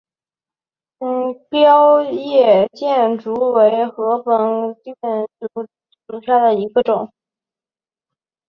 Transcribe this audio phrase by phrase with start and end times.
[1.51, 4.95] 凋叶箭竹为禾本科箭
[5.39, 5.67] 竹
[6.07, 7.13] 属下的一个种。